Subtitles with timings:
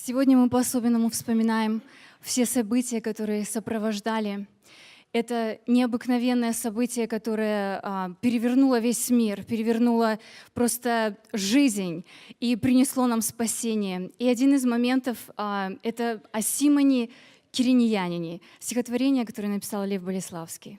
[0.00, 1.82] Сегодня мы по-особенному вспоминаем
[2.20, 4.46] все события, которые сопровождали
[5.12, 10.20] это необыкновенное событие, которое а, перевернуло весь мир, перевернуло
[10.54, 12.04] просто жизнь
[12.38, 14.12] и принесло нам спасение.
[14.18, 17.10] И один из моментов а,— это о Симоне
[17.50, 20.78] Кириньянине, стихотворение, которое написал Лев Болеславский.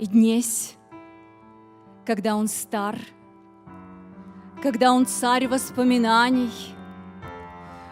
[0.00, 0.74] И днесь,
[2.04, 2.98] когда он стар,
[4.62, 6.52] когда он царь воспоминаний,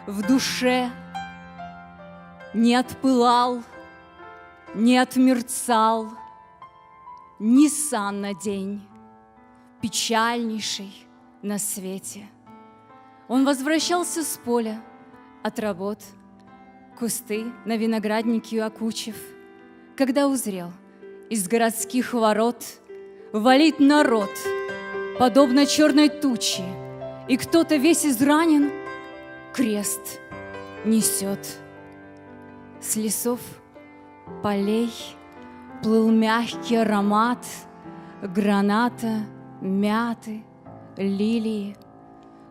[0.07, 0.91] в душе—
[2.55, 3.63] не отпылал,
[4.75, 6.09] не отмерцал
[7.39, 8.81] ни сан на день,
[9.81, 10.93] печальнейший
[11.43, 12.27] на свете.
[13.29, 14.81] Он возвращался с поля
[15.43, 16.01] от работ,
[16.99, 19.17] кусты на винограднике окучив,
[19.97, 20.73] когда узрел
[21.31, 22.65] из городских ворот
[23.33, 24.31] валит народ,
[25.19, 26.63] подобно черной туче,
[27.29, 28.71] и кто-то весь изранен
[29.53, 30.21] крест
[30.85, 31.59] несет.
[32.81, 33.41] С лесов,
[34.43, 34.93] полей
[35.83, 37.45] плыл мягкий аромат
[38.23, 39.27] Граната,
[39.61, 40.43] мяты,
[40.97, 41.77] лилии,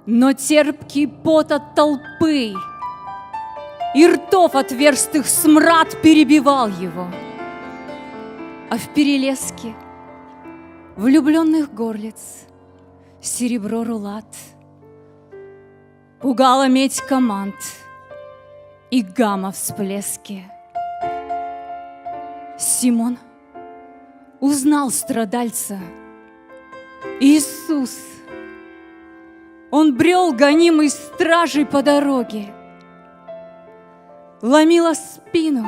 [0.06, 2.54] Но терпкий пот от толпы
[3.96, 7.08] И ртов отверстых смрад перебивал его.
[8.70, 9.74] А в перелеске
[10.96, 12.48] влюбленных горлиц
[13.28, 14.32] Серебро рулат.
[16.22, 17.56] Пугала медь команд—
[18.90, 20.46] и гамма всплески.
[22.58, 23.18] Симон
[24.40, 25.80] узнал страдальца.
[27.20, 27.98] Иисус,
[29.72, 32.54] он брел гонимый стражей по дороге,
[34.42, 35.68] ломила спину,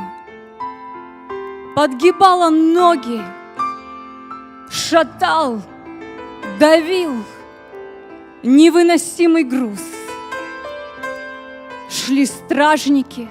[1.75, 3.21] подгибала ноги,
[4.71, 5.61] шатал,
[6.59, 7.23] давил
[8.43, 9.81] невыносимый груз–
[11.89, 13.27] Шли стражники,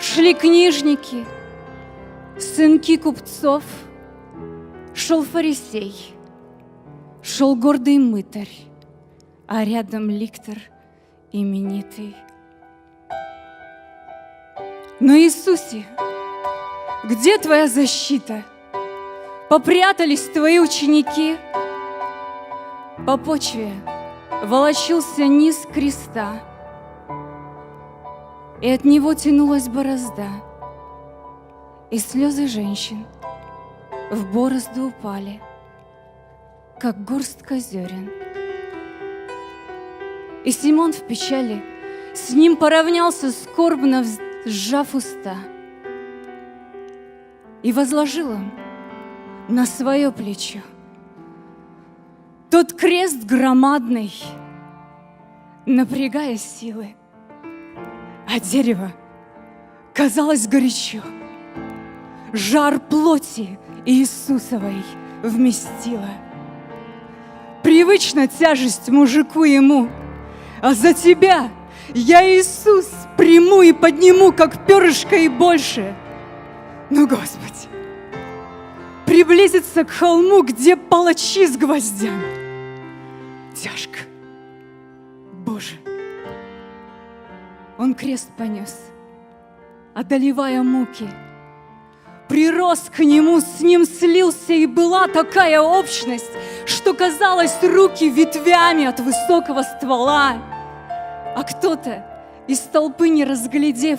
[0.00, 1.26] шли книжники,
[2.38, 3.62] сынки купцов,
[4.94, 5.94] шел фарисей,
[7.22, 8.56] шел гордый мытарь,
[9.46, 10.56] а рядом ликтор
[11.30, 12.16] именитый.
[14.98, 15.84] Но Иисусе,
[17.04, 18.44] где твоя защита?
[19.50, 21.36] Попрятались твои ученики.
[23.10, 23.72] По почве
[24.44, 26.44] волочился низ креста
[28.62, 30.28] и от него тянулась борозда,
[31.90, 33.04] и слезы женщин
[34.12, 35.42] в борозду упали,
[36.78, 38.12] как горстка зерен.
[40.44, 41.64] И Симон в печали
[42.14, 44.04] с ним поравнялся, скорбно
[44.44, 45.34] сжав уста,
[47.64, 48.52] и возложил он
[49.48, 50.60] на свое плечо
[52.50, 54.12] тот крест громадный,
[55.66, 56.96] напрягая силы,
[58.26, 58.92] а дерево
[59.94, 61.00] казалось горячо.
[62.32, 64.82] Жар плоти Иисусовой
[65.22, 66.10] вместила.
[67.62, 69.88] Привычна тяжесть мужику ему,
[70.60, 71.50] а за тебя
[71.94, 75.94] я Иисус приму и подниму, как перышко и больше.
[76.88, 77.68] Ну, Господи,
[79.06, 82.39] приблизиться к холму, где палачи с гвоздями.
[83.54, 84.00] Тяжко.
[85.44, 85.76] Боже,
[87.78, 88.76] он крест понес,
[89.94, 91.08] одолевая муки.
[92.28, 96.30] Прирос к нему, с ним слился, и была такая общность,
[96.64, 100.34] что казалось руки ветвями от высокого ствола.
[101.34, 102.06] А кто-то
[102.46, 103.98] из толпы, не разглядев,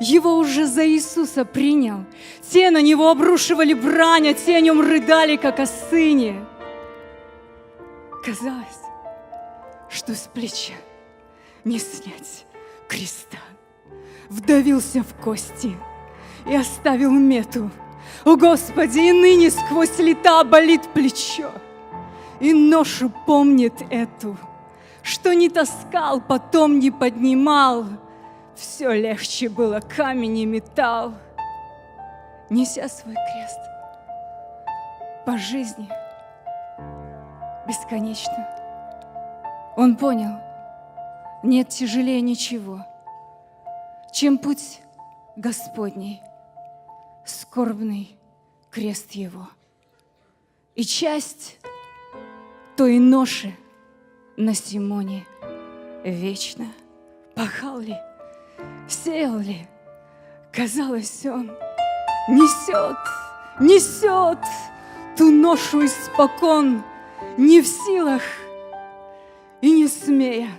[0.00, 2.04] его уже за Иисуса принял.
[2.50, 6.44] Те на него обрушивали брань, а те о нем рыдали, как о сыне.
[8.24, 8.82] Казалось,
[9.88, 10.74] что с плеча
[11.64, 12.44] не снять
[12.88, 13.38] креста,
[14.28, 15.76] вдавился в кости
[16.46, 17.70] и оставил мету.
[18.24, 21.50] О, Господи, и ныне сквозь лета болит плечо,
[22.40, 24.36] и ношу помнит эту,
[25.02, 27.86] что не таскал, потом не поднимал,
[28.56, 31.14] все легче было камень и металл,
[32.50, 33.60] неся свой крест
[35.24, 35.88] по жизни
[37.68, 38.48] бесконечно.
[39.76, 40.40] Он понял–
[41.42, 42.84] нет тяжелее ничего,
[44.12, 44.80] чем путь
[45.36, 46.20] Господний,
[47.24, 48.16] скорбный
[48.70, 49.48] крест Его.
[50.74, 51.58] И часть
[52.76, 53.54] той ноши
[54.36, 55.24] на Симоне
[56.04, 56.66] вечно
[57.34, 57.96] пахал ли,
[58.88, 59.68] сеял ли,
[60.52, 61.52] казалось, он
[62.28, 62.98] несет,
[63.60, 64.38] несет
[65.16, 66.82] ту ношу испокон,
[67.36, 68.22] не в силах
[69.60, 70.50] и не смея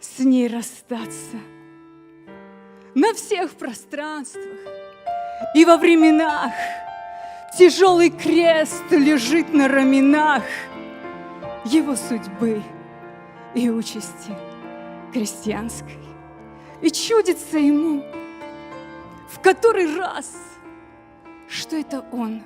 [0.00, 1.38] с ней расстаться.
[2.94, 4.58] На всех пространствах
[5.54, 6.52] и во временах
[7.58, 10.42] тяжелый крест лежит на раменах
[11.64, 12.62] его судьбы
[13.54, 14.32] и участи
[15.12, 15.98] крестьянской.
[16.82, 18.04] И чудится ему
[19.28, 20.32] в который раз,
[21.48, 22.42] что это он,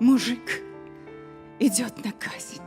[0.00, 0.60] мужик,
[1.66, 2.62] идет на казнь.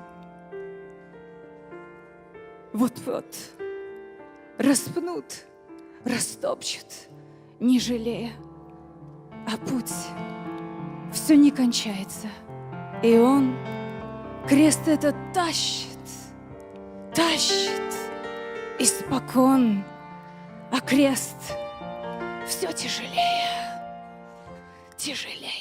[2.74, 3.26] Вот-вот
[4.58, 5.46] распнут,
[6.04, 6.88] растопчут,
[7.60, 8.32] не жалея,
[9.48, 9.94] а путь
[11.14, 12.28] все не кончается.
[13.04, 13.56] И он
[14.48, 15.88] крест этот тащит,
[17.14, 17.82] тащит
[18.80, 19.84] испокон,
[20.72, 21.54] а крест
[22.48, 23.72] все тяжелее,
[24.98, 25.58] тяжелее.